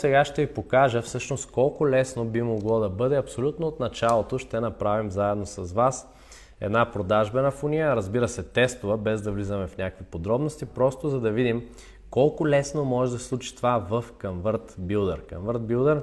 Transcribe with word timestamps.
Сега 0.00 0.24
ще 0.24 0.46
ви 0.46 0.54
покажа 0.54 1.02
всъщност 1.02 1.50
колко 1.50 1.88
лесно 1.88 2.24
би 2.24 2.42
могло 2.42 2.80
да 2.80 2.88
бъде. 2.88 3.16
Абсолютно 3.16 3.66
от 3.66 3.80
началото 3.80 4.38
ще 4.38 4.60
направим 4.60 5.10
заедно 5.10 5.46
с 5.46 5.72
вас 5.72 6.08
една 6.60 6.90
продажбена 6.90 7.50
фуния, 7.50 7.96
разбира 7.96 8.28
се 8.28 8.42
тестова, 8.42 8.96
без 8.96 9.22
да 9.22 9.32
влизаме 9.32 9.66
в 9.66 9.78
някакви 9.78 10.04
подробности, 10.04 10.66
просто 10.66 11.08
за 11.08 11.20
да 11.20 11.30
видим 11.30 11.68
колко 12.10 12.48
лесно 12.48 12.84
може 12.84 13.12
да 13.12 13.18
случи 13.18 13.56
това 13.56 13.78
в 13.78 14.04
Convert 14.18 14.72
Builder. 14.80 15.32
Convert 15.32 15.58
Builder, 15.58 16.02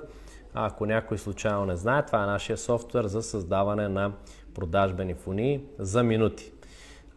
ако 0.54 0.86
някой 0.86 1.18
случайно 1.18 1.66
не 1.66 1.76
знае, 1.76 2.06
това 2.06 2.24
е 2.24 2.26
нашия 2.26 2.58
софтуер 2.58 3.06
за 3.06 3.22
създаване 3.22 3.88
на 3.88 4.12
продажбени 4.56 5.14
фунии 5.14 5.62
за 5.80 6.04
минути. 6.04 6.52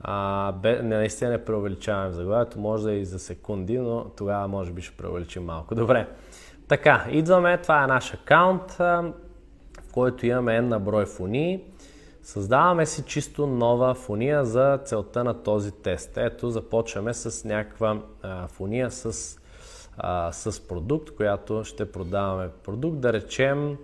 А, 0.00 0.52
бе, 0.52 0.82
наистина 0.82 1.30
не 1.30 1.44
преувеличаваме 1.44 2.12
заглавието, 2.12 2.58
може 2.58 2.84
да 2.84 2.92
е 2.92 2.98
и 2.98 3.04
за 3.04 3.18
секунди, 3.18 3.78
но 3.78 4.04
тогава 4.16 4.48
може 4.48 4.72
би 4.72 4.82
ще 4.82 4.96
преувеличим 4.96 5.44
малко. 5.44 5.74
Добре. 5.74 6.06
Така, 6.68 7.06
идваме, 7.10 7.58
това 7.58 7.84
е 7.84 7.86
наш 7.86 8.14
акаунт, 8.14 8.72
в 8.72 9.12
който 9.92 10.26
имаме 10.26 10.56
една 10.56 10.78
брой 10.78 11.06
фунии. 11.06 11.64
Създаваме 12.22 12.86
си 12.86 13.02
чисто 13.02 13.46
нова 13.46 13.94
фуния 13.94 14.44
за 14.44 14.78
целта 14.84 15.24
на 15.24 15.42
този 15.42 15.72
тест. 15.72 16.16
Ето, 16.16 16.50
започваме 16.50 17.14
с 17.14 17.44
някаква 17.44 18.02
а, 18.22 18.48
фуния 18.48 18.90
с, 18.90 19.36
а, 19.96 20.32
с 20.32 20.68
продукт, 20.68 21.16
която 21.16 21.64
ще 21.64 21.92
продаваме 21.92 22.48
продукт. 22.64 23.00
Да 23.00 23.12
речем, 23.12 23.76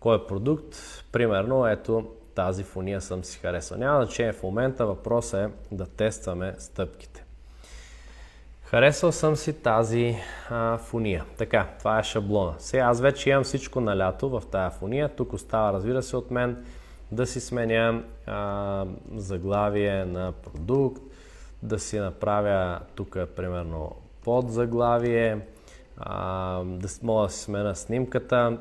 кой 0.00 0.16
е 0.16 0.26
продукт? 0.26 0.76
Примерно, 1.12 1.66
ето 1.66 2.06
тази 2.34 2.62
фуния 2.62 3.00
съм 3.00 3.24
си 3.24 3.38
харесал. 3.38 3.78
Няма 3.78 4.04
значение 4.04 4.32
в 4.32 4.42
момента, 4.42 4.86
въпросът 4.86 5.50
е 5.50 5.74
да 5.74 5.86
тестваме 5.86 6.54
стъпките. 6.58 7.24
Харесал 8.70 9.12
съм 9.12 9.36
си 9.36 9.62
тази 9.62 10.16
а, 10.50 10.78
фуния. 10.78 11.24
Така, 11.38 11.68
това 11.78 11.98
е 11.98 12.02
шаблона. 12.02 12.54
Сега 12.58 12.84
аз 12.84 13.00
вече 13.00 13.30
имам 13.30 13.44
всичко 13.44 13.80
на 13.80 13.96
лято 13.96 14.30
в 14.30 14.42
тази 14.50 14.76
фуния. 14.78 15.08
Тук 15.08 15.32
остава, 15.32 15.72
разбира 15.72 16.02
се, 16.02 16.16
от 16.16 16.30
мен 16.30 16.64
да 17.12 17.26
си 17.26 17.40
сменя 17.40 18.02
а, 18.26 18.86
заглавие 19.14 20.04
на 20.04 20.32
продукт, 20.32 21.02
да 21.62 21.78
си 21.78 21.98
направя 21.98 22.80
тук, 22.94 23.18
примерно, 23.36 23.96
под 24.24 24.50
заглавие, 24.52 25.38
а, 25.96 26.62
да 26.64 26.88
мога 27.02 27.22
да 27.22 27.32
си 27.32 27.40
сменя 27.40 27.74
снимката, 27.74 28.58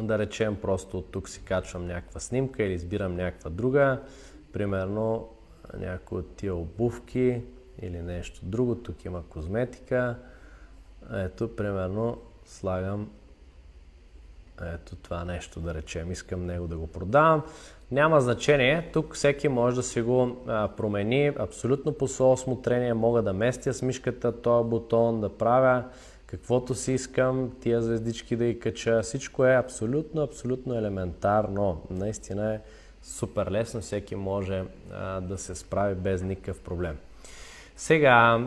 да 0.00 0.18
речем 0.18 0.56
просто 0.56 0.98
от 0.98 1.12
тук 1.12 1.28
си 1.28 1.44
качвам 1.44 1.86
някаква 1.86 2.20
снимка 2.20 2.62
или 2.62 2.72
избирам 2.72 3.16
някаква 3.16 3.50
друга, 3.50 4.00
примерно 4.52 5.28
някои 5.78 6.18
от 6.18 6.36
тия 6.36 6.54
обувки, 6.54 7.42
или 7.82 8.02
нещо 8.02 8.40
друго. 8.42 8.74
Тук 8.74 9.04
има 9.04 9.22
козметика. 9.22 10.16
Ето, 11.12 11.56
примерно, 11.56 12.18
слагам 12.44 13.10
ето 14.62 14.96
това 14.96 15.24
нещо, 15.24 15.60
да 15.60 15.74
речем. 15.74 16.12
Искам 16.12 16.46
него 16.46 16.66
да 16.66 16.76
го 16.76 16.86
продавам. 16.86 17.42
Няма 17.90 18.20
значение. 18.20 18.90
Тук 18.92 19.14
всеки 19.14 19.48
може 19.48 19.76
да 19.76 19.82
си 19.82 20.02
го 20.02 20.36
а, 20.46 20.68
промени. 20.68 21.32
Абсолютно 21.38 21.92
по 21.92 22.08
свое 22.08 22.32
осмотрение 22.32 22.94
мога 22.94 23.22
да 23.22 23.32
местя 23.32 23.74
с 23.74 23.82
мишката 23.82 24.42
този 24.42 24.68
бутон, 24.68 25.20
да 25.20 25.28
правя 25.28 25.84
каквото 26.26 26.74
си 26.74 26.92
искам, 26.92 27.52
тия 27.60 27.82
звездички 27.82 28.36
да 28.36 28.44
ги 28.44 28.58
кача. 28.58 29.02
Всичко 29.02 29.44
е 29.44 29.54
абсолютно, 29.54 30.22
абсолютно 30.22 30.74
елементарно. 30.74 31.82
Наистина 31.90 32.54
е 32.54 32.60
супер 33.02 33.50
лесно. 33.50 33.80
Всеки 33.80 34.16
може 34.16 34.64
а, 34.92 35.20
да 35.20 35.38
се 35.38 35.54
справи 35.54 35.94
без 35.94 36.22
никакъв 36.22 36.60
проблем. 36.60 36.98
Сега, 37.78 38.40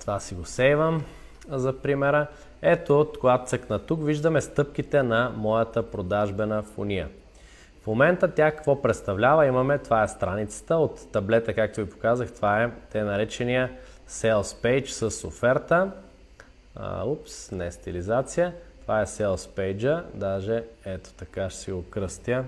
това 0.00 0.20
си 0.20 0.34
го 0.34 0.44
сейвам 0.44 1.04
за 1.48 1.78
примера. 1.78 2.26
Ето, 2.62 3.12
когато 3.20 3.46
цъкна 3.46 3.78
тук, 3.78 4.04
виждаме 4.04 4.40
стъпките 4.40 5.02
на 5.02 5.32
моята 5.36 5.90
продажбена 5.90 6.62
фуния. 6.62 7.08
В 7.82 7.86
момента 7.86 8.34
тя 8.34 8.50
какво 8.50 8.82
представлява? 8.82 9.46
Имаме, 9.46 9.78
това 9.78 10.02
е 10.02 10.08
страницата 10.08 10.76
от 10.76 11.12
таблета, 11.12 11.54
както 11.54 11.80
ви 11.80 11.90
показах, 11.90 12.32
това 12.32 12.62
е 12.62 12.70
те 12.92 13.02
наречения 13.02 13.72
Sales 14.08 14.64
Page 14.64 15.08
с 15.08 15.26
оферта. 15.26 15.90
А, 16.76 17.04
упс, 17.04 17.50
не 17.50 17.72
стилизация. 17.72 18.54
Това 18.82 19.00
е 19.00 19.06
Sales 19.06 19.36
Page, 19.56 20.02
даже 20.14 20.64
ето 20.84 21.12
така 21.12 21.50
ще 21.50 21.60
си 21.60 21.72
го 21.72 21.90
кръстя. 21.90 22.44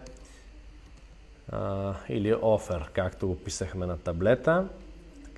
А, 1.52 1.94
или 2.08 2.34
Offer, 2.34 2.82
както 2.92 3.28
го 3.28 3.36
писахме 3.36 3.86
на 3.86 3.98
таблета. 3.98 4.68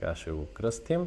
Така 0.00 0.14
ще 0.14 0.30
го 0.30 0.46
кръстим. 0.54 1.06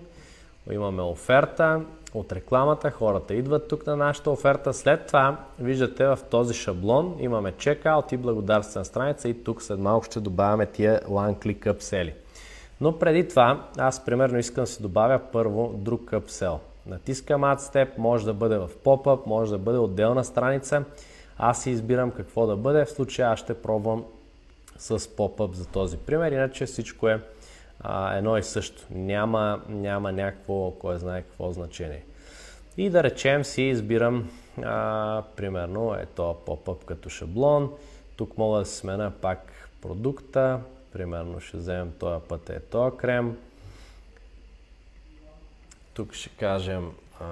Имаме 0.72 1.02
оферта 1.02 1.82
от 2.14 2.32
рекламата, 2.32 2.92
хората 2.92 3.34
идват 3.34 3.68
тук 3.68 3.88
на 3.88 3.96
нашата 3.96 4.32
оферта. 4.32 4.74
След 4.74 5.08
това, 5.08 5.38
виждате 5.60 6.06
в 6.06 6.20
този 6.30 6.54
шаблон, 6.54 7.16
имаме 7.20 7.54
чекаут 7.58 8.12
и 8.12 8.18
благодарствена 8.18 8.86
страница 8.86 9.30
и 9.30 9.44
тук 9.44 9.62
след 9.62 9.80
малко 9.80 10.06
ще 10.06 10.20
добавяме 10.20 10.66
тия 10.66 11.02
one 11.02 11.36
click 11.36 11.74
upsell. 11.74 12.14
Но 12.82 13.00
преди 13.00 13.28
това, 13.28 13.68
аз 13.78 14.06
примерно 14.06 14.40
искам 14.40 14.64
да 14.64 14.68
си 14.68 14.82
добавя 14.82 15.20
първо 15.32 15.74
друг 15.78 16.02
upsell. 16.02 16.58
Натискам 16.86 17.42
Add 17.42 17.60
Step, 17.60 17.98
може 17.98 18.26
да 18.26 18.34
бъде 18.34 18.58
в 18.58 18.70
pop-up, 18.86 19.20
може 19.26 19.52
да 19.52 19.58
бъде 19.58 19.78
отделна 19.78 20.24
страница. 20.24 20.84
Аз 21.38 21.64
си 21.64 21.70
избирам 21.70 22.12
какво 22.12 22.48
да 22.48 22.56
бъде. 22.56 22.86
В 22.86 22.90
случая 22.90 23.30
аз 23.30 23.40
ще 23.40 23.54
пробвам 23.54 24.06
с 24.78 25.00
pop-up 25.00 25.54
за 25.54 25.68
този 25.68 25.98
пример, 25.98 26.32
иначе 26.32 26.66
всичко 26.66 27.08
е 27.08 27.22
а, 27.84 28.18
едно 28.18 28.38
и 28.38 28.44
също. 28.44 28.82
Няма, 28.92 29.62
няма 29.70 30.12
някакво, 30.12 30.72
кой 30.72 30.98
знае 30.98 31.22
какво 31.22 31.52
значение. 31.52 32.06
И 32.78 32.90
да 32.90 33.04
речем 33.04 33.44
си 33.44 33.62
избирам 33.62 34.30
а, 34.64 35.24
примерно 35.36 35.94
е 35.94 36.06
то 36.06 36.42
поп-ъп 36.46 36.86
като 36.86 37.10
шаблон. 37.10 37.72
Тук 38.16 38.38
мога 38.38 38.60
да 38.60 38.66
смена 38.66 39.12
пак 39.12 39.70
продукта. 39.82 40.60
Примерно 40.94 41.40
ще 41.40 41.58
вземем 41.58 41.94
този 42.00 42.26
път 42.30 42.50
е 42.50 42.60
този 42.60 42.98
крем. 42.98 43.38
Тук 45.94 46.14
ще 46.14 46.30
кажем 46.30 46.92
а, 47.20 47.26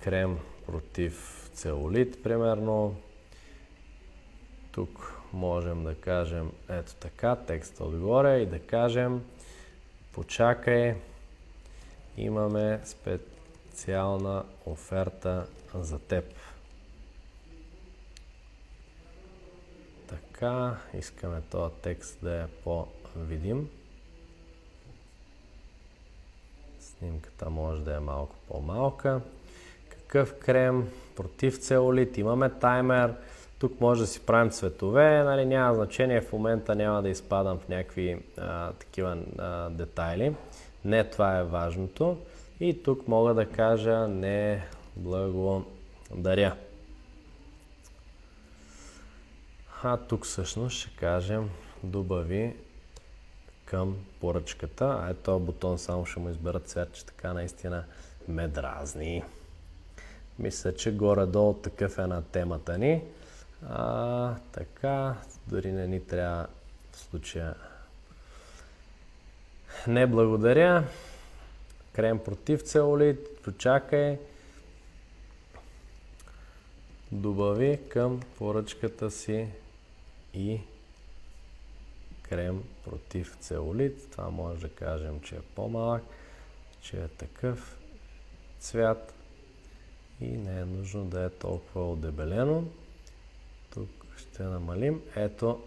крем 0.00 0.38
против 0.66 1.48
целулит, 1.54 2.22
примерно. 2.22 2.94
Тук 4.72 5.17
можем 5.32 5.84
да 5.84 5.94
кажем 5.94 6.52
ето 6.68 6.94
така, 6.94 7.36
текста 7.36 7.84
отгоре 7.84 8.38
и 8.38 8.46
да 8.46 8.58
кажем 8.58 9.24
почакай, 10.12 10.94
имаме 12.16 12.80
специална 12.84 14.44
оферта 14.66 15.46
за 15.74 15.98
теб. 15.98 16.24
Така, 20.08 20.76
искаме 20.98 21.40
този 21.40 21.74
текст 21.82 22.18
да 22.22 22.42
е 22.42 22.46
по-видим. 22.64 23.68
Снимката 26.80 27.50
може 27.50 27.82
да 27.82 27.96
е 27.96 28.00
малко 28.00 28.36
по-малка. 28.48 29.20
Какъв 29.88 30.38
крем 30.38 30.88
против 31.16 31.58
целулит? 31.58 32.18
Имаме 32.18 32.50
таймер. 32.50 33.14
Тук 33.58 33.80
може 33.80 34.00
да 34.00 34.06
си 34.06 34.20
правим 34.20 34.50
цветове, 34.50 35.22
нали, 35.24 35.44
няма 35.44 35.74
значение, 35.74 36.20
в 36.20 36.32
момента 36.32 36.74
няма 36.74 37.02
да 37.02 37.08
изпадам 37.08 37.58
в 37.58 37.68
някакви 37.68 38.18
а, 38.38 38.72
такива 38.72 39.18
а, 39.38 39.68
детайли. 39.70 40.34
Не 40.84 41.04
това 41.04 41.38
е 41.38 41.44
важното. 41.44 42.18
И 42.60 42.82
тук 42.82 43.08
мога 43.08 43.34
да 43.34 43.46
кажа 43.46 44.08
не 44.08 44.66
благодаря. 44.96 46.56
А 49.82 49.96
тук 49.96 50.24
всъщност 50.24 50.76
ще 50.76 50.96
кажем 50.96 51.50
добави 51.82 52.56
към 53.64 53.96
поръчката. 54.20 54.98
А 55.02 55.10
ето 55.10 55.38
бутон 55.38 55.78
само 55.78 56.06
ще 56.06 56.20
му 56.20 56.28
избера 56.28 56.60
цвят, 56.60 56.92
че 56.92 57.06
така 57.06 57.32
наистина 57.32 57.84
ме 58.28 58.48
дразни. 58.48 59.22
Мисля, 60.38 60.74
че 60.74 60.92
горе-долу 60.92 61.54
такъв 61.54 61.98
е 61.98 62.06
на 62.06 62.22
темата 62.22 62.78
ни. 62.78 63.02
А, 63.66 64.34
така, 64.52 65.16
дори 65.46 65.72
не 65.72 65.86
ни 65.86 66.06
трябва 66.06 66.46
в 66.92 66.96
случая. 66.96 67.54
Не 69.86 70.06
благодаря. 70.06 70.84
Крем 71.92 72.18
против 72.18 72.62
целулит. 72.62 73.42
Почакай. 73.42 74.18
Добави 77.12 77.80
към 77.88 78.20
поръчката 78.38 79.10
си 79.10 79.48
и 80.34 80.60
крем 82.22 82.62
против 82.84 83.36
целулит. 83.40 84.10
Това 84.10 84.30
може 84.30 84.60
да 84.60 84.68
кажем, 84.68 85.20
че 85.20 85.34
е 85.34 85.40
по-малък, 85.54 86.02
че 86.80 86.96
е 86.96 87.08
такъв 87.08 87.78
цвят 88.60 89.14
и 90.20 90.26
не 90.26 90.60
е 90.60 90.64
нужно 90.64 91.04
да 91.04 91.24
е 91.24 91.30
толкова 91.30 91.92
одебелено. 91.92 92.64
Ще 94.18 94.42
намалим. 94.42 95.02
Ето. 95.16 95.60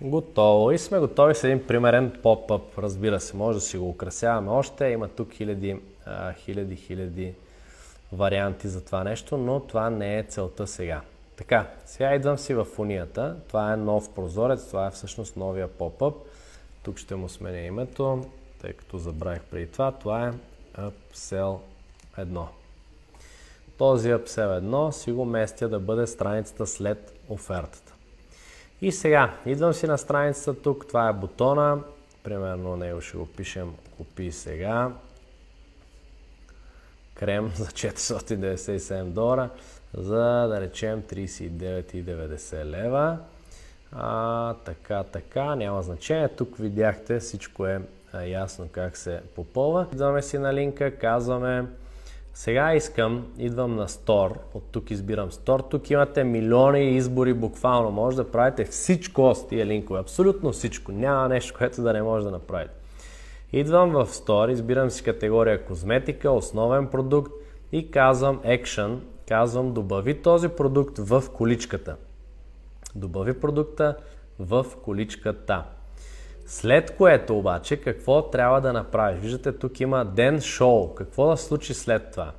Готово. 0.00 0.72
И 0.72 0.78
сме 0.78 0.98
готови 0.98 1.34
с 1.34 1.44
един 1.44 1.66
примерен 1.66 2.12
поп-ъп. 2.22 2.78
Разбира 2.78 3.20
се, 3.20 3.36
може 3.36 3.58
да 3.58 3.60
си 3.60 3.78
го 3.78 3.88
украсяваме 3.88 4.50
още. 4.50 4.88
Има 4.88 5.08
тук 5.08 5.32
хиляди 5.32 5.80
а, 6.06 6.32
хиляди, 6.32 7.34
варианти 8.12 8.68
за 8.68 8.84
това 8.84 9.04
нещо, 9.04 9.36
но 9.36 9.60
това 9.60 9.90
не 9.90 10.18
е 10.18 10.22
целта 10.22 10.66
сега. 10.66 11.00
Така, 11.36 11.70
сега 11.86 12.14
идвам 12.14 12.38
си 12.38 12.54
в 12.54 12.64
фунията. 12.64 13.36
Това 13.48 13.72
е 13.72 13.76
нов 13.76 14.14
прозорец, 14.14 14.66
това 14.66 14.86
е 14.86 14.90
всъщност 14.90 15.36
новия 15.36 15.68
поп-ъп. 15.68 16.14
Тук 16.82 16.98
ще 16.98 17.14
му 17.14 17.28
сменя 17.28 17.60
името, 17.60 18.24
тъй 18.60 18.72
като 18.72 18.98
забравих 18.98 19.42
преди 19.42 19.66
това. 19.66 19.92
Това 19.92 20.28
е 20.28 20.32
Upsell 20.80 21.58
1. 22.18 22.46
Този 23.78 24.08
Upsell 24.08 24.60
1 24.60 24.90
си 24.90 25.12
го 25.12 25.24
местя 25.24 25.68
да 25.68 25.80
бъде 25.80 26.06
страницата 26.06 26.66
след 26.66 27.14
офертата. 27.28 27.94
И 28.82 28.92
сега, 28.92 29.34
идвам 29.46 29.72
си 29.72 29.86
на 29.86 29.98
страницата 29.98 30.62
тук, 30.62 30.86
това 30.88 31.08
е 31.08 31.12
бутона, 31.12 31.78
примерно 32.22 32.76
него 32.76 33.00
ще 33.00 33.16
го 33.16 33.26
пишем 33.26 33.74
купи 33.96 34.32
сега, 34.32 34.90
крем 37.14 37.52
за 37.56 37.66
497 37.66 39.04
долара 39.04 39.50
за 39.94 40.48
да 40.48 40.60
речем 40.60 41.02
39,90 41.02 42.64
лева. 42.64 43.18
А, 43.92 44.54
така, 44.54 45.02
така, 45.02 45.54
няма 45.54 45.82
значение. 45.82 46.28
Тук 46.28 46.56
видяхте, 46.56 47.18
всичко 47.18 47.66
е 47.66 47.80
ясно 48.24 48.68
как 48.72 48.96
се 48.96 49.20
попълва. 49.34 49.86
Идваме 49.92 50.22
си 50.22 50.38
на 50.38 50.54
линка, 50.54 50.98
казваме 50.98 51.64
сега 52.34 52.74
искам, 52.74 53.26
идвам 53.38 53.76
на 53.76 53.88
стор, 53.88 54.38
от 54.54 54.64
тук 54.72 54.90
избирам 54.90 55.32
стор, 55.32 55.60
тук 55.60 55.90
имате 55.90 56.24
милиони 56.24 56.96
избори 56.96 57.34
буквално, 57.34 57.90
може 57.90 58.16
да 58.16 58.30
правите 58.30 58.64
всичко 58.64 59.34
с 59.34 59.48
тия 59.48 59.66
линкове, 59.66 60.00
абсолютно 60.00 60.52
всичко, 60.52 60.92
няма 60.92 61.28
нещо, 61.28 61.54
което 61.58 61.82
да 61.82 61.92
не 61.92 62.02
може 62.02 62.24
да 62.24 62.30
направите. 62.30 62.74
Идвам 63.52 63.90
в 63.90 64.06
стор, 64.06 64.48
избирам 64.48 64.90
си 64.90 65.04
категория 65.04 65.64
козметика, 65.64 66.30
основен 66.30 66.86
продукт 66.86 67.32
и 67.72 67.90
казвам 67.90 68.38
Action, 68.38 68.98
казвам 69.28 69.72
добави 69.72 70.22
този 70.22 70.48
продукт 70.48 70.98
в 70.98 71.24
количката. 71.32 71.96
Добави 72.94 73.40
продукта 73.40 73.96
в 74.38 74.66
количката. 74.84 75.64
След 76.46 76.96
което 76.96 77.38
обаче, 77.38 77.76
какво 77.76 78.30
трябва 78.30 78.60
да 78.60 78.72
направиш? 78.72 79.20
Виждате, 79.20 79.58
тук 79.58 79.80
има 79.80 80.04
ден 80.04 80.40
шоу. 80.40 80.94
Какво 80.94 81.30
да 81.30 81.36
случи 81.36 81.74
след 81.74 82.10
това? 82.10 82.32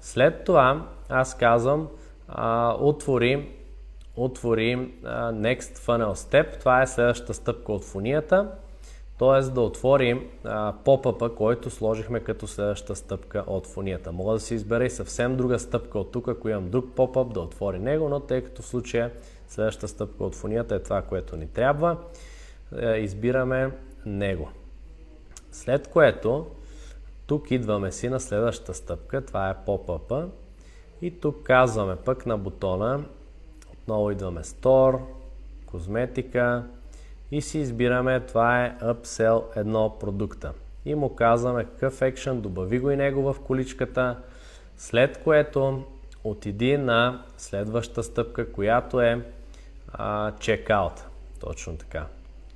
След 0.00 0.44
това 0.44 0.86
аз 1.08 1.36
казвам 1.36 1.88
а, 2.28 2.74
отвори, 2.80 3.48
отвори 4.16 4.92
а, 5.04 5.32
Next 5.32 5.78
Funnel 5.78 6.14
Step. 6.14 6.58
Това 6.58 6.82
е 6.82 6.86
следващата 6.86 7.34
стъпка 7.34 7.72
от 7.72 7.84
фунията 7.84 8.48
т.е. 9.18 9.50
да 9.50 9.60
отворим 9.60 10.28
поп-ъпа, 10.84 11.34
който 11.34 11.70
сложихме 11.70 12.20
като 12.20 12.46
следваща 12.46 12.96
стъпка 12.96 13.44
от 13.46 13.66
фунията. 13.66 14.12
Мога 14.12 14.32
да 14.32 14.40
се 14.40 14.54
избера 14.54 14.84
и 14.84 14.90
съвсем 14.90 15.36
друга 15.36 15.58
стъпка 15.58 15.98
от 15.98 16.12
тук, 16.12 16.28
ако 16.28 16.48
имам 16.48 16.70
друг 16.70 16.84
поп-ъп, 16.94 17.32
да 17.32 17.40
отвори 17.40 17.78
него, 17.78 18.08
но 18.08 18.20
тъй 18.20 18.40
като 18.40 18.62
в 18.62 18.66
случая 18.66 19.10
следващата 19.48 19.88
стъпка 19.88 20.24
от 20.24 20.34
фунията 20.34 20.74
е 20.74 20.82
това, 20.82 21.02
което 21.02 21.36
ни 21.36 21.46
трябва, 21.46 21.96
избираме 22.98 23.70
него. 24.06 24.48
След 25.52 25.88
което 25.88 26.46
тук 27.26 27.50
идваме 27.50 27.92
си 27.92 28.08
на 28.08 28.20
следващата 28.20 28.74
стъпка, 28.74 29.26
това 29.26 29.50
е 29.50 29.64
поп-ъпа 29.66 30.28
и 31.02 31.20
тук 31.20 31.42
казваме 31.42 31.96
пък 31.96 32.26
на 32.26 32.38
бутона, 32.38 33.04
отново 33.72 34.10
идваме 34.10 34.42
Store, 34.42 35.00
козметика, 35.66 36.64
и 37.30 37.42
си 37.42 37.58
избираме, 37.58 38.20
това 38.20 38.64
е 38.64 38.76
Upsell 38.82 39.56
1 39.56 39.98
продукта. 39.98 40.52
И 40.84 40.94
му 40.94 41.14
казваме 41.14 41.64
какъв 41.64 42.02
екшен, 42.02 42.40
добави 42.40 42.78
го 42.78 42.90
и 42.90 42.96
него 42.96 43.32
в 43.32 43.40
количката, 43.40 44.16
след 44.76 45.22
което 45.22 45.84
отиди 46.24 46.76
на 46.76 47.22
следващата 47.38 48.02
стъпка, 48.02 48.52
която 48.52 49.00
е 49.00 49.24
а, 49.92 50.32
Checkout. 50.32 51.00
Точно 51.40 51.76
така. 51.76 52.06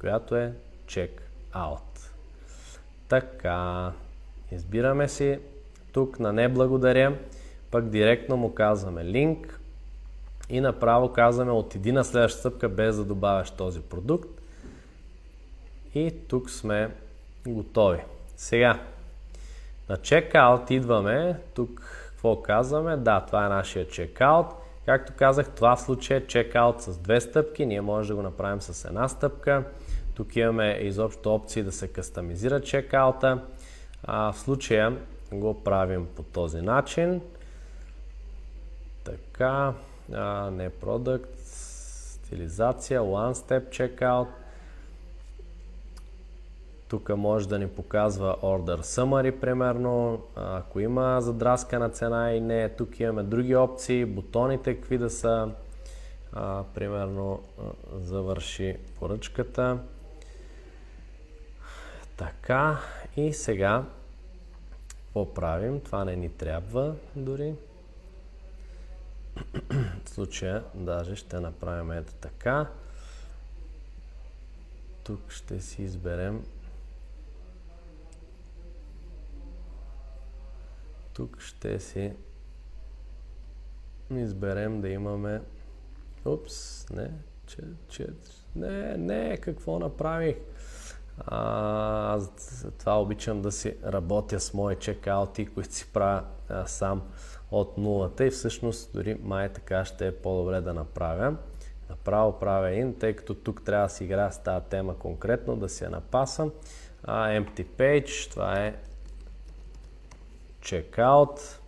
Която 0.00 0.37
е 0.37 0.52
Checkout. 0.87 2.11
Така. 3.08 3.93
Избираме 4.52 5.08
си 5.08 5.38
тук 5.93 6.20
на 6.20 6.32
не 6.32 6.49
благодаря, 6.49 7.19
пък 7.70 7.88
директно 7.88 8.37
му 8.37 8.55
казваме 8.55 9.05
линк 9.05 9.61
и 10.49 10.61
направо 10.61 11.12
казваме 11.12 11.52
отиди 11.52 11.93
на 11.93 12.05
следващата 12.05 12.41
стъпка 12.41 12.69
без 12.69 12.97
да 12.97 13.05
добавяш 13.05 13.50
този 13.50 13.81
продукт 13.81 14.29
и 15.94 16.14
тук 16.29 16.50
сме 16.50 16.91
готови. 17.46 18.00
Сега, 18.37 18.81
на 19.88 19.96
чекаут 19.96 20.70
идваме. 20.70 21.41
Тук 21.55 21.81
какво 22.06 22.43
казваме? 22.43 22.96
Да, 22.96 23.20
това 23.26 23.46
е 23.46 23.49
нашия 23.49 23.88
чекаут. 23.88 24.46
Както 24.87 25.12
казах, 25.17 25.50
това 25.50 25.77
в 25.77 25.81
случая 25.81 26.19
е 26.19 26.27
чекаут 26.27 26.82
с 26.82 26.99
две 26.99 27.21
стъпки. 27.21 27.67
Ние 27.67 27.81
може 27.81 28.09
да 28.09 28.15
го 28.15 28.23
направим 28.23 28.61
с 28.61 28.85
една 28.85 29.09
стъпка. 29.09 29.65
Тук 30.15 30.37
имаме 30.37 30.79
изобщо 30.81 31.35
опции 31.35 31.62
да 31.62 31.73
се 31.73 31.88
кастомизира 31.88 32.61
чекаута. 32.61 33.43
А, 34.05 34.32
в 34.32 34.38
случая 34.38 34.97
го 35.32 35.65
правим 35.65 36.06
по 36.17 36.23
този 36.23 36.61
начин. 36.61 37.21
Така, 39.05 39.73
а, 40.12 40.50
не 40.50 40.71
продукт, 40.71 41.31
стилизация, 42.31 43.00
one 43.00 43.32
step 43.32 43.69
checkout. 43.69 44.27
Тук 46.90 47.08
може 47.08 47.48
да 47.48 47.58
ни 47.58 47.69
показва 47.69 48.37
Order 48.42 48.81
Summary, 48.81 49.40
примерно, 49.40 50.22
ако 50.37 50.81
има 50.81 51.20
задраскана 51.20 51.90
цена 51.90 52.32
и 52.32 52.40
не. 52.40 52.69
Тук 52.69 53.00
имаме 53.00 53.22
други 53.22 53.56
опции, 53.56 54.04
бутоните 54.04 54.75
какви 54.75 54.98
да 54.98 55.10
са, 55.10 55.50
а, 56.32 56.64
примерно 56.75 57.42
завърши 57.94 58.76
поръчката. 58.98 59.78
Така, 62.16 62.78
и 63.16 63.32
сега 63.32 63.84
поправим, 65.12 65.81
това 65.81 66.04
не 66.04 66.16
ни 66.16 66.28
трябва 66.28 66.94
дори. 67.16 67.54
В 70.04 70.10
случая 70.10 70.64
даже 70.75 71.16
ще 71.16 71.40
направим 71.40 71.93
ето 71.93 72.12
така. 72.12 72.66
Тук 75.04 75.20
ще 75.31 75.60
си 75.60 75.82
изберем 75.82 76.44
Тук 81.20 81.40
ще 81.40 81.78
си 81.78 82.12
изберем 84.10 84.81
да 84.81 84.89
имаме... 84.89 85.41
Упс, 86.27 86.91
не, 86.91 87.10
че, 87.89 88.06
не, 88.56 88.96
не, 88.96 89.36
какво 89.36 89.79
направих? 89.79 90.36
А, 91.19 92.15
аз 92.15 92.67
това 92.79 93.00
обичам 93.00 93.43
да 93.43 93.53
си 93.53 93.77
работя 93.84 94.41
с 94.41 94.55
мои 94.55 94.77
чекаути, 94.77 95.46
които 95.46 95.74
си 95.74 95.93
правя 95.93 96.24
а, 96.48 96.67
сам 96.67 97.03
от 97.50 97.79
нулата 97.79 98.27
и 98.27 98.31
всъщност 98.31 98.93
дори 98.93 99.15
май 99.22 99.53
така 99.53 99.84
ще 99.84 100.06
е 100.06 100.17
по-добре 100.17 100.60
да 100.60 100.74
направя. 100.74 101.36
Направо 101.91 102.39
правя 102.39 102.72
ин, 102.72 102.94
тъй 102.98 103.17
като 103.17 103.34
тук 103.34 103.62
трябва 103.65 103.86
да 103.86 103.93
си 103.94 104.05
играя 104.05 104.32
с 104.32 104.43
тази 104.43 104.65
тема 104.65 104.98
конкретно, 104.98 105.56
да 105.56 105.69
си 105.69 105.84
я 105.84 105.91
напасам. 105.91 106.53
А, 107.05 107.29
empty 107.29 107.67
page, 107.67 108.31
това 108.31 108.60
е 108.60 108.77
checkout. 110.62 111.60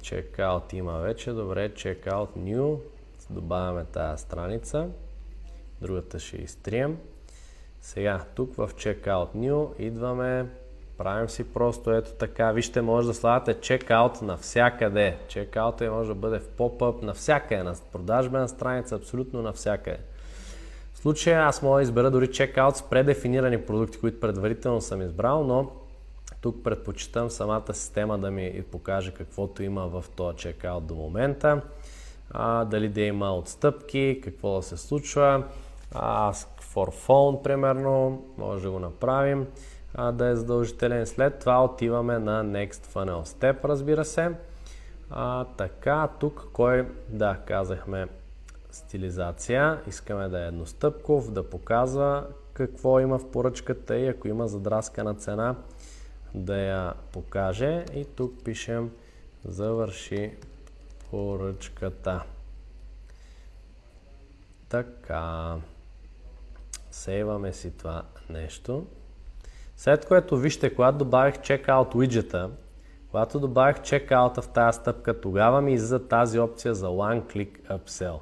Checkout 0.00 0.74
има 0.74 0.98
вече, 0.98 1.32
добре, 1.32 1.70
checkout 1.70 2.28
new. 2.38 2.78
Добавяме 3.30 3.84
тази 3.84 4.22
страница. 4.22 4.88
Другата 5.80 6.18
ще 6.18 6.36
изтрием. 6.36 6.98
Сега, 7.80 8.24
тук 8.34 8.54
в 8.54 8.70
checkout 8.74 9.34
new 9.34 9.78
идваме, 9.78 10.46
правим 10.98 11.28
си 11.28 11.52
просто 11.52 11.92
ето 11.92 12.12
така. 12.12 12.52
Вижте, 12.52 12.80
може 12.80 13.06
да 13.06 13.14
слагате 13.14 13.54
checkout 13.54 14.22
навсякъде. 14.22 15.16
Е 15.80 15.90
може 15.90 16.08
да 16.08 16.14
бъде 16.14 16.38
в 16.38 16.48
поп-ъп 16.48 17.02
навсякъде, 17.02 17.62
на 17.62 17.74
продажбена 17.92 18.48
страница, 18.48 18.96
абсолютно 18.96 19.42
навсякъде. 19.42 19.98
Случая 21.06 21.46
аз 21.46 21.62
мога 21.62 21.76
да 21.76 21.82
избера 21.82 22.10
дори 22.10 22.32
чекаут 22.32 22.76
с 22.76 22.82
предефинирани 22.82 23.62
продукти, 23.62 23.98
които 23.98 24.20
предварително 24.20 24.80
съм 24.80 25.02
избрал, 25.02 25.44
но 25.44 25.70
тук 26.40 26.64
предпочитам 26.64 27.30
самата 27.30 27.74
система 27.74 28.18
да 28.18 28.30
ми 28.30 28.64
покаже 28.72 29.14
каквото 29.14 29.62
има 29.62 29.86
в 29.86 30.04
този 30.16 30.36
чекаут 30.36 30.86
до 30.86 30.94
момента. 30.94 31.62
А, 32.30 32.64
дали 32.64 32.88
да 32.88 33.00
има 33.00 33.36
отстъпки, 33.36 34.20
какво 34.24 34.56
да 34.56 34.62
се 34.62 34.76
случва. 34.76 35.44
Ask 35.94 36.46
for 36.74 37.06
phone, 37.06 37.42
примерно, 37.42 38.24
може 38.38 38.62
да 38.62 38.70
го 38.70 38.78
направим 38.78 39.46
а, 39.94 40.12
да 40.12 40.26
е 40.26 40.36
задължителен. 40.36 41.06
След 41.06 41.38
това 41.38 41.64
отиваме 41.64 42.18
на 42.18 42.44
Next 42.44 42.86
Funnel 42.86 43.24
Step, 43.24 43.64
разбира 43.64 44.04
се. 44.04 44.30
А, 45.10 45.44
така, 45.44 46.08
тук 46.20 46.48
кой, 46.52 46.88
да, 47.08 47.36
казахме 47.46 48.06
стилизация. 48.76 49.80
Искаме 49.86 50.28
да 50.28 50.44
е 50.44 50.46
едностъпков, 50.46 51.32
да 51.32 51.50
показва 51.50 52.26
какво 52.52 53.00
има 53.00 53.18
в 53.18 53.30
поръчката 53.30 53.96
и 53.96 54.08
ако 54.08 54.28
има 54.28 54.48
задраскана 54.48 55.14
цена, 55.14 55.56
да 56.34 56.56
я 56.56 56.94
покаже. 57.12 57.84
И 57.94 58.04
тук 58.04 58.44
пишем 58.44 58.90
завърши 59.44 60.34
поръчката. 61.10 62.22
Така. 64.68 65.56
Сейваме 66.90 67.52
си 67.52 67.76
това 67.76 68.02
нещо. 68.30 68.86
След 69.76 70.06
което 70.06 70.36
вижте, 70.36 70.74
когато 70.74 70.98
добавих 70.98 71.34
checkout 71.34 71.94
widget 71.94 72.50
когато 73.10 73.40
добавих 73.40 73.76
checkout 73.76 74.40
в 74.40 74.48
тази 74.48 74.76
стъпка, 74.76 75.20
тогава 75.20 75.62
ми 75.62 75.72
излиза 75.72 76.08
тази 76.08 76.38
опция 76.38 76.74
за 76.74 76.86
One 76.86 77.22
Click 77.22 77.78
Upsell. 77.78 78.18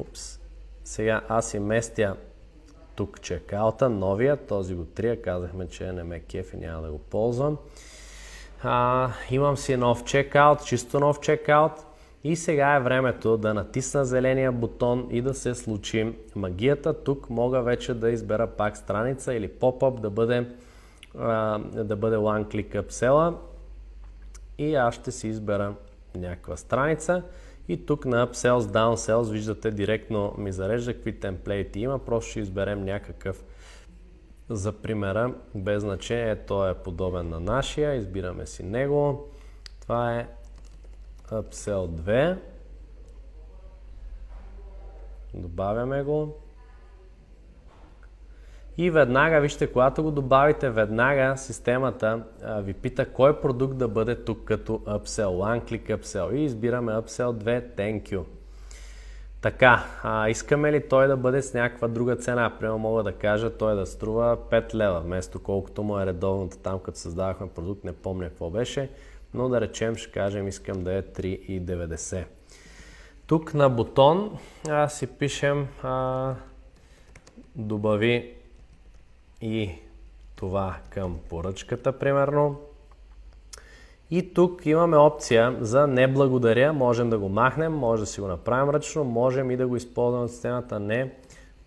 Упс. 0.00 0.40
Сега 0.84 1.20
аз 1.28 1.50
си 1.50 1.58
местя 1.58 2.16
тук 2.94 3.20
чекаута, 3.20 3.88
новия, 3.88 4.36
този 4.36 4.74
го 4.74 4.84
трия, 4.84 5.22
казахме, 5.22 5.68
че 5.68 5.92
не 5.92 6.02
ме 6.02 6.20
кеф 6.20 6.54
и 6.54 6.56
няма 6.56 6.82
да 6.82 6.92
го 6.92 6.98
ползвам. 6.98 7.58
А, 8.62 9.10
имам 9.30 9.56
си 9.56 9.76
нов 9.76 10.04
чекаут, 10.04 10.64
чисто 10.64 11.00
нов 11.00 11.20
чекаут 11.20 11.72
и 12.24 12.36
сега 12.36 12.74
е 12.74 12.80
времето 12.80 13.36
да 13.36 13.54
натисна 13.54 14.04
зеления 14.04 14.52
бутон 14.52 15.08
и 15.10 15.22
да 15.22 15.34
се 15.34 15.54
случи 15.54 16.14
магията. 16.36 17.04
Тук 17.04 17.30
мога 17.30 17.62
вече 17.62 17.94
да 17.94 18.10
избера 18.10 18.46
пак 18.46 18.76
страница 18.76 19.34
или 19.34 19.48
поп-ап 19.48 20.00
да 20.00 20.10
бъде, 20.10 20.48
а, 21.18 21.58
да 21.58 21.96
бъде 21.96 22.16
One 22.16 22.44
Click 22.44 22.82
Upsell 22.82 23.34
и 24.58 24.74
аз 24.74 24.94
ще 24.94 25.10
си 25.10 25.28
избера 25.28 25.74
някаква 26.14 26.56
страница. 26.56 27.22
И 27.68 27.86
тук 27.86 28.04
на 28.04 28.26
Upsells, 28.26 28.60
Downsells 28.60 29.30
виждате 29.30 29.70
директно 29.70 30.34
ми 30.38 30.52
зарежда 30.52 30.94
какви 30.94 31.20
темплейти 31.20 31.80
има. 31.80 31.98
Просто 31.98 32.30
ще 32.30 32.40
изберем 32.40 32.84
някакъв 32.84 33.44
за 34.48 34.72
примера, 34.72 35.34
без 35.54 35.82
значение, 35.82 36.36
той 36.36 36.70
е 36.70 36.74
подобен 36.74 37.28
на 37.28 37.40
нашия. 37.40 37.94
Избираме 37.94 38.46
си 38.46 38.62
него. 38.62 39.28
Това 39.80 40.18
е 40.18 40.28
Upsell 41.30 41.88
2. 41.88 42.38
Добавяме 45.34 46.02
го. 46.02 46.41
И 48.82 48.90
веднага, 48.90 49.40
вижте, 49.40 49.66
когато 49.66 50.02
го 50.02 50.10
добавите, 50.10 50.70
веднага 50.70 51.36
системата 51.36 52.22
а, 52.44 52.60
ви 52.60 52.72
пита 52.72 53.06
кой 53.06 53.40
продукт 53.40 53.76
да 53.76 53.88
бъде 53.88 54.14
тук 54.14 54.44
като 54.44 54.72
Upsell, 54.72 55.26
One 55.26 55.62
Click 55.62 55.96
Upsell. 55.96 56.34
И 56.34 56.44
избираме 56.44 56.92
Upsell 56.92 57.32
2, 57.32 57.76
Thank 57.76 58.02
you. 58.02 58.24
Така, 59.40 59.84
а, 60.02 60.28
искаме 60.28 60.72
ли 60.72 60.88
той 60.88 61.08
да 61.08 61.16
бъде 61.16 61.42
с 61.42 61.54
някаква 61.54 61.88
друга 61.88 62.16
цена? 62.16 62.56
Примерно 62.58 62.78
мога 62.78 63.02
да 63.02 63.12
кажа 63.12 63.50
той 63.50 63.74
да 63.74 63.86
струва 63.86 64.36
5 64.50 64.74
лева, 64.74 65.00
вместо 65.00 65.42
колкото 65.42 65.82
му 65.82 66.00
е 66.00 66.06
редовното 66.06 66.58
там, 66.58 66.78
като 66.78 66.98
създавахме 66.98 67.48
продукт, 67.48 67.84
не 67.84 67.92
помня 67.92 68.28
какво 68.28 68.50
беше, 68.50 68.90
но 69.34 69.48
да 69.48 69.60
речем, 69.60 69.96
ще 69.96 70.12
кажем, 70.12 70.48
искам 70.48 70.84
да 70.84 70.92
е 70.92 71.02
3,90. 71.02 72.24
Тук 73.26 73.54
на 73.54 73.70
бутон 73.70 74.38
а, 74.68 74.88
си 74.88 75.06
пишем 75.06 75.68
а, 75.82 76.34
добави 77.56 78.41
и 79.42 79.70
това 80.36 80.76
към 80.90 81.18
поръчката, 81.28 81.92
примерно. 81.92 82.56
И 84.10 84.34
тук 84.34 84.66
имаме 84.66 84.96
опция 84.96 85.56
за 85.60 85.86
не 85.86 86.12
благодаря, 86.12 86.72
можем 86.72 87.10
да 87.10 87.18
го 87.18 87.28
махнем, 87.28 87.72
може 87.72 88.02
да 88.02 88.06
си 88.06 88.20
го 88.20 88.26
направим 88.26 88.70
ръчно, 88.70 89.04
можем 89.04 89.50
и 89.50 89.56
да 89.56 89.68
го 89.68 89.76
използваме 89.76 90.24
от 90.24 90.30
системата 90.30 90.80
не 90.80 91.12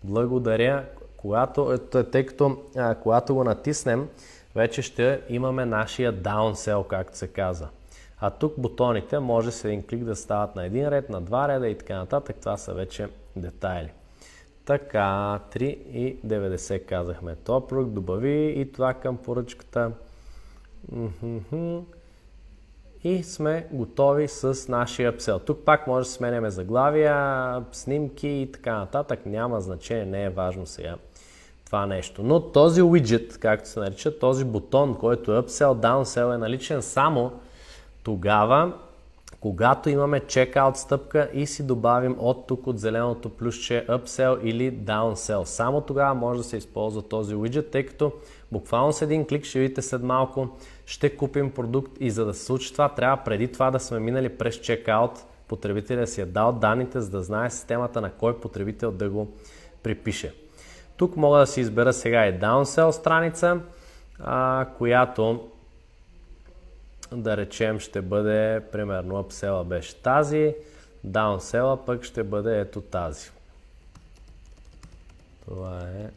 благодаря, 0.04 0.84
когато, 1.16 1.72
е, 1.72 2.04
тъй 2.04 2.26
като 2.26 2.56
а, 2.76 2.94
когато 2.94 3.34
го 3.34 3.44
натиснем, 3.44 4.08
вече 4.54 4.82
ще 4.82 5.20
имаме 5.28 5.64
нашия 5.64 6.12
downsell, 6.12 6.86
както 6.86 7.16
се 7.16 7.28
казва. 7.28 7.68
А 8.20 8.30
тук 8.30 8.54
бутоните 8.58 9.18
може 9.18 9.50
с 9.50 9.64
един 9.64 9.86
клик 9.86 10.04
да 10.04 10.16
стават 10.16 10.56
на 10.56 10.66
един 10.66 10.88
ред, 10.88 11.10
на 11.10 11.20
два 11.20 11.48
реда 11.48 11.68
и 11.68 11.78
така 11.78 11.96
нататък. 11.96 12.36
Това 12.40 12.56
са 12.56 12.74
вече 12.74 13.08
детайли. 13.36 13.90
Така, 14.66 15.40
3,90 15.52 16.86
казахме. 16.86 17.36
Това 17.44 17.66
продукт 17.66 17.94
добави 17.94 18.54
и 18.56 18.72
това 18.72 18.94
към 18.94 19.16
поръчката. 19.16 19.90
И 23.04 23.22
сме 23.22 23.66
готови 23.72 24.28
с 24.28 24.68
нашия 24.68 25.10
апсел. 25.10 25.38
Тук 25.38 25.64
пак 25.64 25.86
може 25.86 26.08
да 26.08 26.12
сменяме 26.12 26.50
заглавия, 26.50 27.64
снимки 27.72 28.28
и 28.28 28.52
така 28.52 28.78
нататък. 28.78 29.26
Няма 29.26 29.60
значение, 29.60 30.06
не 30.06 30.24
е 30.24 30.30
важно 30.30 30.66
сега 30.66 30.96
това 31.66 31.86
нещо. 31.86 32.22
Но 32.22 32.40
този 32.40 32.82
widget, 32.82 33.38
както 33.38 33.68
се 33.68 33.80
нарича, 33.80 34.18
този 34.18 34.44
бутон, 34.44 34.94
който 34.98 35.32
е 35.32 35.42
upsell, 35.42 35.74
downsell 35.74 36.34
е 36.34 36.38
наличен 36.38 36.82
само 36.82 37.32
тогава, 38.02 38.72
когато 39.46 39.90
имаме 39.90 40.20
checkout 40.20 40.74
стъпка 40.74 41.28
и 41.32 41.46
си 41.46 41.66
добавим 41.66 42.16
от 42.18 42.46
тук 42.46 42.66
от 42.66 42.78
зеленото 42.78 43.28
плюсче 43.28 43.86
upsell 43.88 44.40
или 44.42 44.72
downsell. 44.72 45.44
Само 45.44 45.80
тогава 45.80 46.14
може 46.14 46.38
да 46.38 46.44
се 46.44 46.56
използва 46.56 47.02
този 47.02 47.34
widget, 47.34 47.70
тъй 47.70 47.86
като 47.86 48.12
буквално 48.52 48.92
с 48.92 49.02
един 49.02 49.26
клик 49.26 49.44
ще 49.44 49.58
видите 49.58 49.82
след 49.82 50.02
малко 50.02 50.48
ще 50.86 51.16
купим 51.16 51.50
продукт 51.50 51.92
и 52.00 52.10
за 52.10 52.24
да 52.24 52.34
се 52.34 52.44
случи 52.44 52.72
това 52.72 52.88
трябва 52.88 53.24
преди 53.24 53.52
това 53.52 53.70
да 53.70 53.80
сме 53.80 54.00
минали 54.00 54.28
през 54.28 54.56
checkout, 54.56 55.18
потребителя 55.48 56.06
си 56.06 56.20
е 56.20 56.26
дал 56.26 56.52
данните, 56.52 57.00
за 57.00 57.10
да 57.10 57.22
знае 57.22 57.50
системата 57.50 58.00
на 58.00 58.10
кой 58.10 58.40
потребител 58.40 58.90
да 58.90 59.10
го 59.10 59.28
припише. 59.82 60.34
Тук 60.96 61.16
мога 61.16 61.38
да 61.38 61.46
си 61.46 61.60
избера 61.60 61.92
сега 61.92 62.26
и 62.26 62.40
downsell 62.40 62.90
страница, 62.90 63.60
която 64.78 65.48
да 67.12 67.36
речем 67.36 67.80
ще 67.80 68.02
бъде, 68.02 68.62
примерно 68.72 69.24
upsell 69.24 69.64
беше 69.64 69.96
тази, 69.96 70.54
downsell 71.06 71.84
пък 71.84 72.04
ще 72.04 72.22
бъде 72.22 72.60
ето 72.60 72.80
тази. 72.80 73.30
Това 75.44 75.80
е 75.80 76.10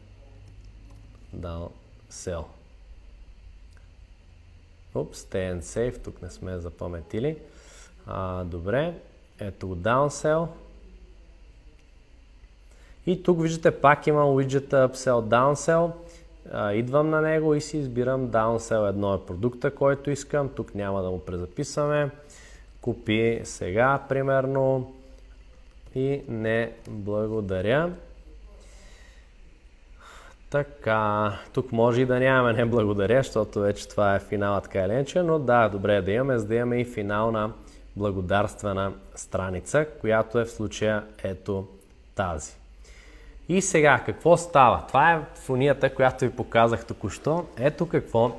downsell. 1.36 2.44
Упс, 4.94 5.22
stay 5.22 5.54
and 5.54 5.60
save, 5.60 6.02
тук 6.04 6.22
не 6.22 6.30
сме 6.30 6.58
запаметили. 6.58 7.38
А, 8.06 8.44
добре, 8.44 8.94
ето 9.38 9.68
го 9.68 9.76
downsell. 9.76 10.48
И 13.06 13.22
тук 13.22 13.42
виждате 13.42 13.80
пак 13.80 14.06
имам 14.06 14.26
widget 14.26 14.68
upsell, 14.68 15.28
downsell 15.28 15.92
идвам 16.72 17.10
на 17.10 17.20
него 17.20 17.54
и 17.54 17.60
си 17.60 17.78
избирам 17.78 18.28
downsell 18.28 18.88
едно 18.88 19.14
е 19.14 19.26
продукта, 19.26 19.70
който 19.70 20.10
искам. 20.10 20.48
Тук 20.48 20.74
няма 20.74 21.02
да 21.02 21.10
му 21.10 21.18
презаписваме. 21.18 22.10
Купи 22.80 23.40
сега, 23.44 24.00
примерно. 24.08 24.94
И 25.94 26.22
не 26.28 26.72
благодаря. 26.88 27.92
Така, 30.50 31.32
тук 31.52 31.72
може 31.72 32.00
и 32.00 32.06
да 32.06 32.20
нямаме 32.20 32.52
не 32.52 32.64
благодаря, 32.64 33.22
защото 33.22 33.60
вече 33.60 33.88
това 33.88 34.14
е 34.14 34.20
финалът 34.20 34.64
така 34.64 34.80
или 34.80 35.06
но 35.16 35.38
да, 35.38 35.68
добре 35.68 35.96
е 35.96 36.02
да 36.02 36.12
имаме, 36.12 36.38
за 36.38 36.46
да 36.46 36.54
имаме 36.54 36.80
и 36.80 36.84
финална 36.84 37.52
благодарствена 37.96 38.92
страница, 39.14 39.86
която 40.00 40.38
е 40.38 40.44
в 40.44 40.50
случая 40.50 41.04
ето 41.22 41.68
тази. 42.14 42.59
И 43.50 43.62
сега, 43.62 44.02
какво 44.06 44.36
става? 44.36 44.84
Това 44.88 45.12
е 45.12 45.20
фонията, 45.34 45.94
която 45.94 46.24
ви 46.24 46.30
показах 46.30 46.86
току-що. 46.86 47.44
Ето 47.58 47.88
какво 47.88 48.30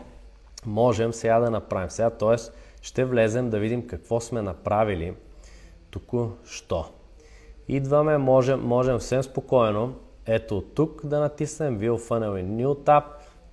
можем 0.65 1.13
сега 1.13 1.39
да 1.39 1.49
направим. 1.49 1.89
Сега, 1.89 2.09
т.е. 2.09 2.35
ще 2.81 3.05
влезем 3.05 3.49
да 3.49 3.59
видим 3.59 3.87
какво 3.87 4.19
сме 4.19 4.41
направили 4.41 5.13
току-що. 5.89 6.85
Идваме, 7.67 8.17
можем, 8.17 8.61
можем 8.63 8.99
съвсем 8.99 9.23
спокойно, 9.23 9.93
ето 10.25 10.61
тук 10.61 11.05
да 11.05 11.19
натиснем 11.19 11.79
View 11.79 11.97
Funnel 11.97 12.43
in 12.43 12.63
New 12.63 12.75
Tab. 12.75 13.03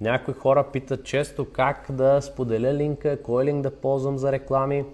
Някои 0.01 0.35
хора 0.35 0.65
питат 0.73 1.05
често 1.05 1.53
как 1.53 1.87
да 1.91 2.21
споделя 2.21 2.75
линка, 2.75 3.23
кой 3.23 3.45
линк 3.45 3.63
да 3.63 3.71
ползвам 3.71 4.19
за 4.19 4.33
реклами. 4.33 4.85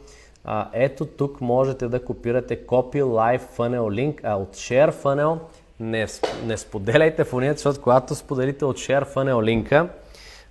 А, 0.44 0.70
ето 0.72 1.06
тук 1.06 1.40
можете 1.40 1.88
да 1.88 2.04
копирате 2.04 2.66
Copy 2.66 3.02
Live 3.02 3.42
Funnel 3.56 3.80
Link, 3.80 4.20
а 4.22 4.36
от 4.36 4.56
Share 4.56 4.92
Funnel 4.92 5.38
не, 5.80 6.06
не 6.44 6.56
споделяйте 6.56 7.24
фонията, 7.24 7.58
защото 7.58 7.82
когато 7.82 8.14
споделите 8.14 8.64
от 8.64 8.78
Share 8.78 9.14
Funnel 9.14 9.44
линка, 9.44 9.88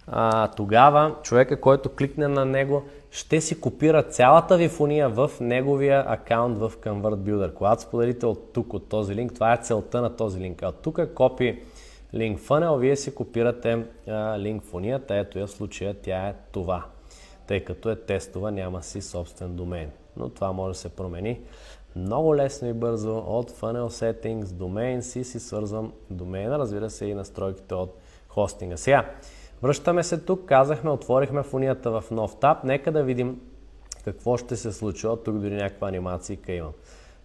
а, 0.08 0.48
тогава 0.48 1.15
човека, 1.24 1.62
който 1.62 1.89
кликне 1.89 2.27
на 2.27 2.46
него, 2.46 2.84
ще 3.12 3.42
си 3.42 3.62
копира 3.62 4.03
цялата 4.03 4.58
ви 4.58 4.70
фония 4.70 5.10
в 5.10 5.32
неговия 5.39 6.06
акаунт 6.08 6.58
в 6.58 6.72
ConvertBuilder. 6.82 7.53
Когато 7.53 7.82
споделите 7.82 8.25
от 8.25 8.53
тук, 8.53 8.74
от 8.74 8.89
този 8.89 9.15
линк, 9.15 9.34
това 9.34 9.53
е 9.53 9.58
целта 9.58 10.01
на 10.01 10.15
този 10.15 10.39
линк. 10.39 10.63
А 10.63 10.72
тук 10.72 10.98
е 10.98 11.08
копи 11.08 11.60
линк 12.13 12.39
funnel, 12.39 12.77
вие 12.77 12.96
си 12.96 13.15
копирате 13.15 13.86
а, 14.08 14.39
линк 14.39 14.63
фонията. 14.63 15.15
Ето 15.15 15.39
я 15.39 15.48
в 15.48 15.51
случая 15.51 15.94
тя 15.94 16.27
е 16.27 16.36
това. 16.51 16.86
Тъй 17.48 17.60
като 17.60 17.89
е 17.89 17.96
тестова, 17.96 18.51
няма 18.51 18.84
си 18.84 19.01
собствен 19.01 19.56
домен. 19.56 19.92
Но 20.18 20.30
това 20.30 20.51
може 20.51 20.74
да 20.74 20.80
се 20.80 20.89
промени 20.89 21.39
много 21.95 22.35
лесно 22.35 22.67
и 22.67 22.73
бързо 22.73 23.17
от 23.17 23.51
Funnel 23.51 23.88
Settings, 23.88 24.43
Domain 24.43 25.00
си 25.00 25.23
си 25.23 25.39
свързвам 25.39 25.93
домейна, 26.09 26.59
разбира 26.59 26.89
се 26.89 27.05
и 27.05 27.13
настройките 27.13 27.75
от 27.75 27.97
хостинга. 28.27 28.77
Сега, 28.77 29.09
връщаме 29.62 30.03
се 30.03 30.17
тук, 30.17 30.45
казахме, 30.45 30.89
отворихме 30.89 31.43
фунията 31.43 32.01
в 32.01 32.12
нов 32.12 32.35
таб. 32.35 32.63
Нека 32.63 32.91
да 32.91 33.03
видим 33.03 33.41
какво 34.05 34.38
ще 34.38 34.55
се 34.55 34.71
случи. 34.71 35.07
От 35.07 35.23
тук 35.23 35.38
дори 35.38 35.55
някаква 35.55 35.88
анимация 35.88 36.38
имам. 36.47 36.71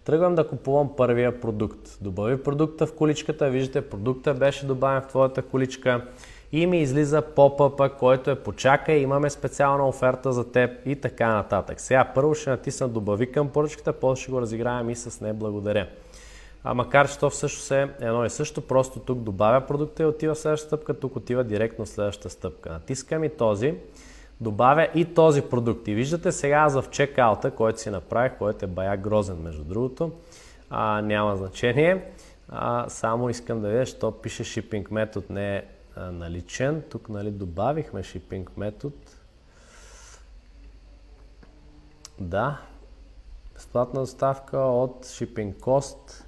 Тръгвам 0.03 0.35
да 0.35 0.47
купувам 0.47 0.95
първия 0.95 1.41
продукт. 1.41 1.97
Добави 2.01 2.43
продукта 2.43 2.85
в 2.85 2.95
количката, 2.95 3.49
виждате, 3.49 3.89
продукта 3.89 4.33
беше 4.33 4.65
добавен 4.65 5.01
в 5.01 5.07
твоята 5.07 5.41
количка 5.41 6.07
и 6.51 6.67
ми 6.67 6.81
излиза 6.81 7.21
поп 7.21 7.81
който 7.99 8.31
е 8.31 8.35
почакай, 8.35 8.97
имаме 8.97 9.29
специална 9.29 9.87
оферта 9.87 10.31
за 10.31 10.51
теб 10.51 10.71
и 10.85 10.95
така 10.95 11.33
нататък. 11.33 11.79
Сега 11.79 12.11
първо 12.15 12.35
ще 12.35 12.49
натисна 12.49 12.87
добави 12.87 13.31
към 13.31 13.49
поръчката, 13.49 13.93
после 13.93 14.21
ще 14.21 14.31
го 14.31 14.41
разиграем 14.41 14.89
и 14.89 14.95
с 14.95 15.21
не 15.21 15.33
благодаря. 15.33 15.87
А 16.63 16.73
макар 16.73 17.09
че 17.09 17.19
то 17.19 17.29
всъщност 17.29 17.71
е 17.71 17.89
едно 17.99 18.25
и 18.25 18.29
също, 18.29 18.61
просто 18.61 18.99
тук 18.99 19.19
добавя 19.19 19.61
продукта 19.61 20.03
и 20.03 20.05
отива 20.05 20.35
в 20.35 20.39
следващата 20.39 20.67
стъпка, 20.67 20.99
тук 20.99 21.15
отива 21.15 21.43
директно 21.43 21.85
в 21.85 21.89
следващата 21.89 22.29
стъпка. 22.29 22.69
Натискам 22.69 23.23
и 23.23 23.29
този, 23.29 23.73
добавя 24.41 24.87
и 24.95 25.05
този 25.05 25.41
продукт. 25.41 25.87
И 25.87 25.93
виждате 25.93 26.31
сега 26.31 26.55
аз 26.55 26.81
в 26.81 26.89
чекаута, 26.89 27.51
който 27.51 27.79
си 27.79 27.89
направих, 27.89 28.37
който 28.37 28.65
е 28.65 28.67
бая 28.67 28.97
грозен 28.97 29.37
между 29.43 29.63
другото, 29.63 30.11
а, 30.69 31.01
няма 31.01 31.35
значение. 31.35 32.03
А, 32.49 32.89
само 32.89 33.29
искам 33.29 33.61
да 33.61 33.69
видя, 33.69 33.85
що 33.85 34.11
пише 34.11 34.43
shipping 34.43 34.91
метод 34.91 35.25
не 35.29 35.55
е 35.57 35.63
наличен. 35.97 36.83
Тук 36.89 37.09
нали, 37.09 37.31
добавихме 37.31 38.03
shipping 38.03 38.47
метод. 38.57 38.95
Да, 42.19 42.61
безплатна 43.53 43.99
доставка 43.99 44.57
от 44.57 45.05
shipping 45.05 45.53
cost 45.53 46.23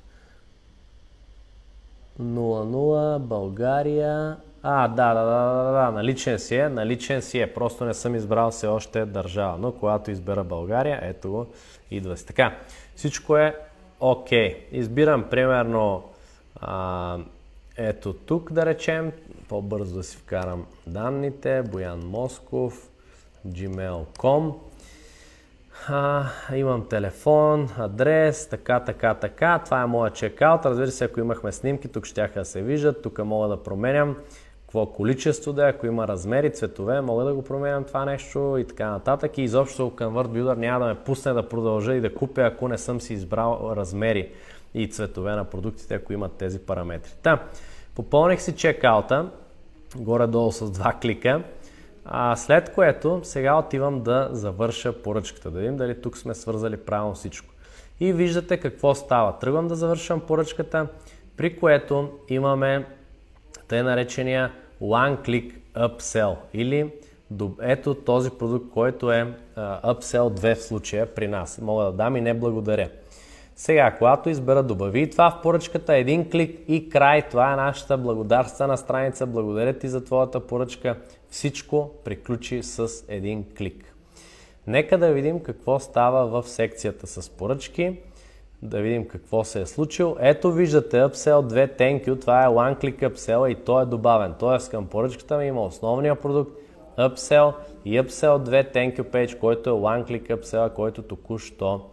00 2.21 3.19
България. 3.19 4.37
А, 4.63 4.87
да, 4.87 5.13
да, 5.13 5.23
да, 5.23 5.63
да, 5.63 5.71
да, 5.71 5.91
наличен 5.91 6.39
си 6.39 6.55
е, 6.55 6.69
наличен 6.69 7.21
си 7.21 7.39
е. 7.39 7.53
Просто 7.53 7.85
не 7.85 7.93
съм 7.93 8.15
избрал 8.15 8.51
все 8.51 8.67
още 8.67 9.05
държава. 9.05 9.57
Но 9.57 9.71
когато 9.71 10.11
избера 10.11 10.43
България, 10.43 10.99
ето 11.01 11.31
го, 11.31 11.47
идва 11.91 12.17
си. 12.17 12.25
Така, 12.25 12.57
всичко 12.95 13.37
е 13.37 13.55
окей. 13.99 14.53
Okay. 14.53 14.65
Избирам 14.71 15.29
примерно 15.29 16.03
а, 16.55 17.17
ето 17.77 18.13
тук 18.13 18.51
да 18.51 18.65
речем, 18.65 19.11
по-бързо 19.51 19.95
да 19.95 20.03
си 20.03 20.17
вкарам 20.17 20.65
данните, 20.87 21.63
Боян 21.71 21.99
Москов, 21.99 22.89
gmail.com. 23.47 24.53
А, 25.87 26.25
имам 26.55 26.87
телефон, 26.89 27.69
адрес, 27.77 28.47
така, 28.49 28.79
така, 28.79 29.13
така. 29.13 29.61
Това 29.65 29.81
е 29.81 29.85
моя 29.85 30.11
чекаут. 30.11 30.65
Разбира 30.65 30.91
се, 30.91 31.05
ако 31.05 31.19
имахме 31.19 31.51
снимки, 31.51 31.87
тук 31.87 32.05
ще 32.05 32.27
да 32.27 32.45
се 32.45 32.61
виждат. 32.61 33.01
Тук 33.01 33.19
мога 33.19 33.47
да 33.47 33.63
променям 33.63 34.17
какво 34.61 34.85
количество 34.85 35.53
да 35.53 35.65
е, 35.67 35.69
ако 35.69 35.87
има 35.87 36.07
размери, 36.07 36.53
цветове, 36.53 37.01
мога 37.01 37.23
да 37.23 37.33
го 37.33 37.41
променям 37.43 37.83
това 37.83 38.05
нещо 38.05 38.57
и 38.59 38.67
така 38.67 38.89
нататък. 38.89 39.37
И 39.37 39.41
изобщо 39.41 39.91
Convert 39.95 40.27
Builder 40.27 40.57
няма 40.57 40.85
да 40.85 40.93
ме 40.93 40.99
пусне 40.99 41.33
да 41.33 41.49
продължа 41.49 41.93
и 41.95 42.01
да 42.01 42.13
купя, 42.13 42.41
ако 42.41 42.67
не 42.67 42.77
съм 42.77 43.01
си 43.01 43.13
избрал 43.13 43.71
размери 43.75 44.31
и 44.73 44.87
цветове 44.87 45.35
на 45.35 45.45
продуктите, 45.45 45.95
ако 45.95 46.13
имат 46.13 46.31
тези 46.31 46.59
параметри. 46.59 47.11
Та, 47.23 47.43
попълних 48.01 48.41
си 48.41 48.55
чекаута, 48.55 49.29
горе-долу 49.95 50.51
с 50.51 50.71
два 50.71 50.93
клика. 51.01 51.43
А, 52.05 52.35
след 52.35 52.73
което 52.73 53.19
сега 53.23 53.57
отивам 53.57 54.01
да 54.01 54.29
завърша 54.31 55.01
поръчката, 55.01 55.51
да 55.51 55.59
видим 55.59 55.77
дали 55.77 56.01
тук 56.01 56.17
сме 56.17 56.33
свързали 56.33 56.77
правилно 56.77 57.13
всичко. 57.13 57.53
И 57.99 58.13
виждате 58.13 58.57
какво 58.57 58.95
става. 58.95 59.39
Тръгвам 59.39 59.67
да 59.67 59.75
завършвам 59.75 60.19
поръчката, 60.19 60.87
при 61.37 61.59
което 61.59 62.09
имаме 62.29 62.85
тъй 63.67 63.83
наречения 63.83 64.51
One 64.81 65.27
Click 65.27 65.53
Upsell 65.75 66.35
или 66.53 66.91
ето 67.61 67.93
този 67.93 68.29
продукт, 68.29 68.71
който 68.73 69.11
е 69.11 69.33
Upsell 69.57 70.39
2 70.39 70.55
в 70.55 70.63
случая 70.63 71.15
при 71.15 71.27
нас. 71.27 71.59
Мога 71.61 71.83
да 71.83 71.91
дам 71.91 72.17
и 72.17 72.21
не 72.21 72.33
благодаря. 72.33 72.89
Сега, 73.61 73.95
когато 73.97 74.29
избера 74.29 74.63
добави 74.63 75.09
това 75.09 75.31
в 75.31 75.41
поръчката, 75.41 75.95
един 75.95 76.29
клик 76.29 76.59
и 76.67 76.89
край. 76.89 77.21
Това 77.21 77.53
е 77.53 77.55
нашата 77.55 77.97
благодарствена 77.97 78.77
страница. 78.77 79.25
Благодаря 79.25 79.73
ти 79.73 79.87
за 79.87 80.03
твоята 80.03 80.39
поръчка. 80.39 80.97
Всичко 81.29 81.91
приключи 82.03 82.63
с 82.63 82.87
един 83.07 83.45
клик. 83.57 83.95
Нека 84.67 84.97
да 84.97 85.11
видим 85.11 85.39
какво 85.39 85.79
става 85.79 86.41
в 86.41 86.49
секцията 86.49 87.07
с 87.07 87.29
поръчки. 87.29 87.99
Да 88.61 88.81
видим 88.81 89.07
какво 89.07 89.43
се 89.43 89.61
е 89.61 89.65
случило. 89.65 90.15
Ето 90.19 90.51
виждате 90.51 90.97
Upsell 90.97 91.41
2 91.41 91.79
Thank 91.79 92.07
you. 92.07 92.21
Това 92.21 92.43
е 92.43 92.47
One 92.47 92.81
Click 92.81 93.09
Upsell 93.09 93.47
и 93.47 93.55
той 93.55 93.83
е 93.83 93.85
добавен. 93.85 94.33
Тоест 94.39 94.71
към 94.71 94.87
поръчката 94.87 95.37
ми 95.37 95.45
има 95.45 95.63
основния 95.63 96.15
продукт, 96.15 96.51
Upsell 96.97 97.53
и 97.85 98.01
Upsell 98.01 98.49
2 98.49 98.75
Thank 98.75 98.99
you 98.99 99.03
Page, 99.03 99.39
който 99.39 99.69
е 99.69 99.73
One 99.73 100.05
Click 100.05 100.35
Upsell, 100.35 100.73
който 100.73 101.01
току-що 101.01 101.90